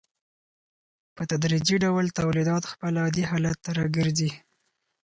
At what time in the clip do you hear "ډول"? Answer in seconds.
1.83-2.05